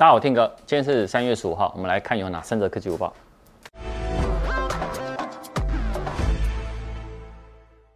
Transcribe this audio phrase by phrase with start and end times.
[0.00, 3.12] 大家好，我 Tim 哥，今天是三月十五号，我们来看有哪三则科技午报。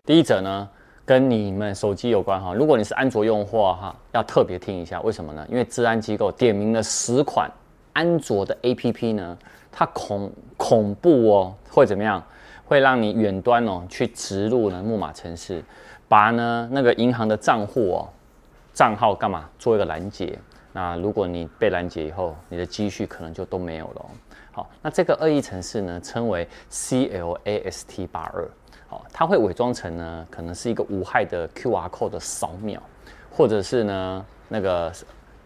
[0.05, 0.69] 第一则呢，
[1.07, 2.53] 跟你们手机有关哈。
[2.53, 5.47] 如果你是安卓用户哈，要特别听一下，为什么呢？
[5.49, 7.51] 因为治安机构点名了十款
[7.95, 9.39] 安卓的 APP 呢，
[9.73, 12.23] 它恐恐怖哦，会怎么样？
[12.67, 15.65] 会让你远端哦去植入呢木马程式，
[16.07, 18.09] 把呢那个银行的账户哦
[18.75, 20.39] 账号干嘛做一个拦截。
[20.77, 24.07] 那如果你被拦截以后，你的积蓄可能就都没有了哦。
[24.51, 28.51] 好，那这个恶意程式呢，称为 CLAST 八二。
[28.89, 32.83] 好，它会伪装成呢，可能是一个无害的 QR code 的扫描，
[33.31, 34.93] 或者是呢那个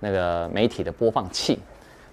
[0.01, 1.59] 那个媒体的播放器。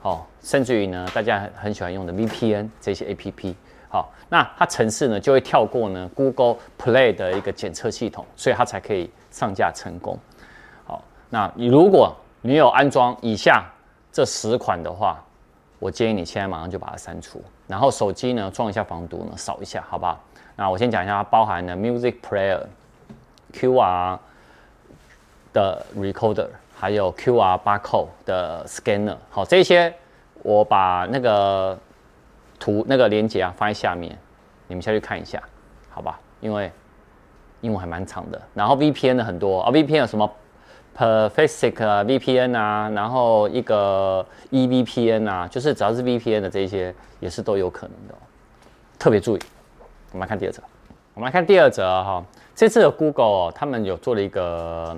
[0.02, 3.56] 好，甚至于呢，大家很喜欢用的 VPN 这些 APP。
[3.88, 10.20] 好，那它程式呢就会跳过呢 Google Play 的一个检测系统，所以它才可以上架成功。
[10.86, 12.14] 好，那你如果
[12.46, 13.66] 你有安装以下
[14.12, 15.20] 这十款的话，
[15.80, 20.20] 我建议你现在马上就把它删除，然后手机呢装一下防毒呢，扫一下，好不好？
[20.56, 22.62] 那我先讲一下，它包含了 Music Player、
[23.52, 24.20] QR
[25.54, 29.18] 的 Recorder，还有 QR Barcode 的 Scanner。
[29.32, 29.92] 好，这些
[30.44, 31.76] 我把那个
[32.60, 34.16] 图那个链接啊放在下面，
[34.68, 35.42] 你们下去看一下，
[35.90, 36.20] 好吧？
[36.42, 36.72] 因为
[37.62, 38.40] 英文还蛮长的。
[38.54, 40.32] 然后 VPN 的很多啊，VPN 有什么
[40.98, 48.16] ？Perfect VPN 啊，然后一个 eVPN 啊，就是只要是 VPN 的这些也是都有可能的，
[48.98, 49.42] 特别注意。
[50.14, 50.64] 我们来看第二则，
[51.14, 52.24] 我们来看第二则哈，
[52.56, 54.96] 这次的 Google 哦，他们有做了一个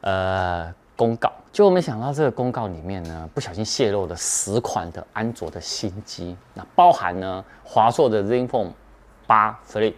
[0.00, 8.70] 呃公告，就我没想到这个公告里面呢，不小心泄露了十款的安卓的新机，那包含呢华硕的 ZenFone
[9.28, 9.92] 8 Flip，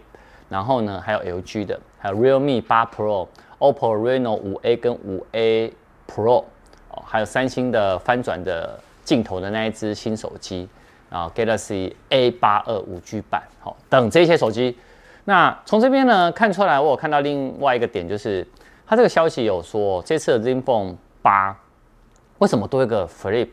[0.49, 3.27] 然后呢还有 LG 的，还有 Realme 8 Pro。
[3.59, 5.71] OPPO Reno 5A 跟 5A
[6.07, 6.43] Pro
[6.91, 10.67] 哦，还有三星的翻转的镜头的那一只新手机
[11.09, 14.77] 啊，Galaxy A82 5G 版，好，等这些手机。
[15.25, 18.47] 那从这边呢看出来，我有看到另外一个点，就是
[18.87, 21.53] 它这个消息有说，这次的 ZenFone 8
[22.39, 23.49] 为什么多一个 Flip？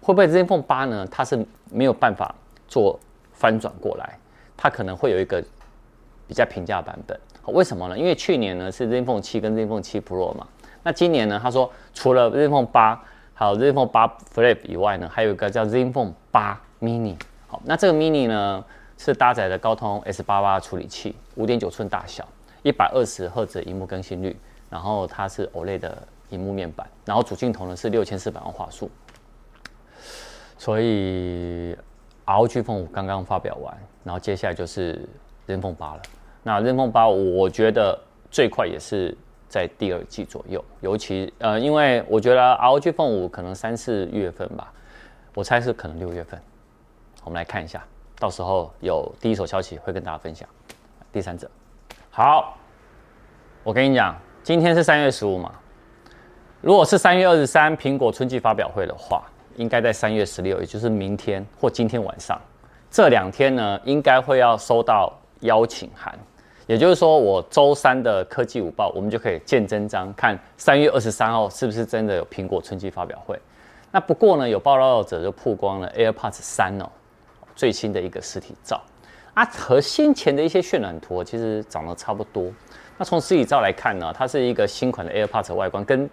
[0.00, 1.06] 会不会 ZenFone 8呢？
[1.10, 2.34] 它是没有办法
[2.68, 2.98] 做
[3.32, 4.18] 翻转过来，
[4.56, 5.42] 它可能会有一个
[6.26, 7.18] 比较平价版本。
[7.46, 7.98] 为什么呢？
[7.98, 10.46] 因为去年呢是 ZenFone 7跟 ZenFone 7 Pro 嘛，
[10.82, 12.98] 那今年呢，他说除了 ZenFone 8
[13.34, 17.16] 还有 ZenFone 8 Flip 以外呢，还有一个叫 ZenFone 8 Mini。
[17.48, 18.64] 好，那这个 Mini 呢
[18.96, 22.26] 是搭载的高通 S88 处理器，五点九寸大小，
[22.62, 24.36] 一百二十赫兹荧幕更新率，
[24.70, 28.88] 然后它是 OLED 的荧幕面板，然后主镜头呢是六千四百万画素。
[30.56, 31.76] 所以
[32.24, 35.08] ROG Phone 5刚刚发表完，然后接下来就是
[35.48, 36.02] ZenFone 8了。
[36.42, 37.98] 那 ZenFone 8，我觉得
[38.30, 39.16] 最快也是
[39.48, 44.72] 在第二季左右，尤其呃，因为我觉得 ROG Phone 5可能三四月份吧，
[45.34, 46.40] 我猜是可能六月份。
[47.22, 47.84] 我们来看一下，
[48.18, 50.48] 到时候有第一手消息会跟大家分享。
[51.12, 51.48] 第三者，
[52.10, 52.56] 好，
[53.62, 55.52] 我跟你讲，今天是三月十五嘛，
[56.60, 59.22] 如果是三月二十三苹果春季发表会的话，
[59.54, 62.40] 应该在三月十六，也就是明天或今天晚上，
[62.90, 66.18] 这两天呢，应该会要收到邀请函。
[66.66, 73.36] 也就是说，我周三的科技午报，我们就可以见真章，看三月二十三号是不是真的有苹果春季发表会。
[73.90, 76.88] 那不过呢，有报道者就曝光了 AirPods 三哦，
[77.56, 78.80] 最新的一个实体照
[79.34, 82.50] 啊，和先前的一些渲染图其实长得差不多。
[82.96, 86.08] 那从实体照来看呢，它是一个新款的 AirPods 外观，跟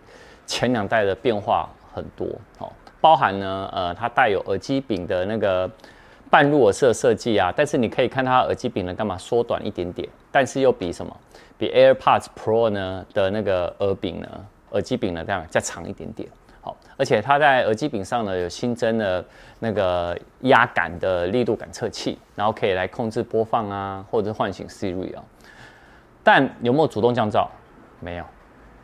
[0.48, 2.26] 前两代的变化很多
[2.58, 5.70] 哦，包含呢，呃，它带有耳机柄的那个。
[6.29, 11.16] 半入耳式的设计啊，但是你可以看它耳机柄呢，干嘛缩短一点点，但是又比什么？
[11.57, 16.29] 比 AirPods Pro 呢的那个耳柄呢，耳机柄呢这样再长一点点。
[16.62, 19.25] 好，而且它在耳机柄上呢有新增了
[19.59, 25.23] 那个压感的力度感测器，然后可以来控制播放啊，或者唤醒 Siri 啊。
[26.23, 27.47] 但有没有主动降噪？
[28.00, 28.23] 没有，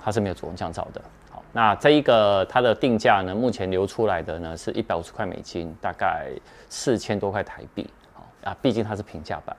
[0.06, 1.02] 它是没有主动降噪的。
[1.32, 6.30] 好那这一个它的定价呢，目前流出来的呢是一百五十块美金，大概
[6.70, 7.90] 四千多块台币。
[8.14, 9.58] 好啊，毕竟它是平价版。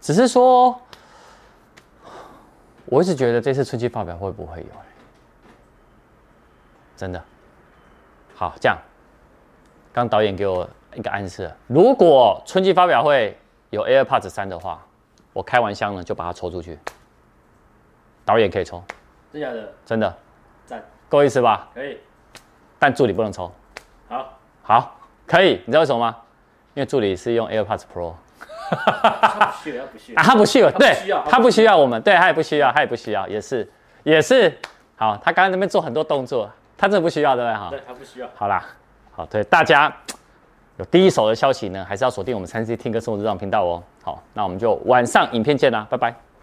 [0.00, 0.76] 只是说，
[2.86, 4.66] 我一直觉得这次春季发表会不会有？
[6.96, 7.22] 真的？
[8.34, 8.76] 好，这样，
[9.92, 13.38] 刚导演给我一个暗示，如果春季发表会
[13.70, 14.84] 有 AirPods 三的话，
[15.32, 16.76] 我开完箱呢就把它抽出去。
[18.24, 18.82] 导演可以抽？
[19.32, 19.72] 真的假的？
[19.84, 20.16] 真的。
[21.08, 21.66] 够意思吧？
[21.72, 21.98] 可以，
[22.78, 23.50] 但助理不能抽。
[24.10, 25.52] 好，好，可以。
[25.64, 26.14] 你知道为什么吗？
[26.74, 28.12] 因为助理是用 AirPods Pro。
[28.70, 30.20] 他不需要，不需要。
[30.20, 30.94] 啊，他不需要，对，
[31.30, 33.66] 他不需要我们，对，他也不需要，他也不需要，也是，
[34.02, 34.54] 也是。
[34.96, 37.56] 好，他刚刚那边做很多动作，他真的不需要，对不对？
[37.56, 38.28] 哈，对，他不需要。
[38.34, 38.62] 好啦，
[39.12, 39.90] 好，对大家
[40.76, 43.82] 有第一手的消息呢，还是要锁定我们三 C 听歌生活日常频道哦。
[44.02, 46.27] 好，那我们就晚上影片见啦，拜拜。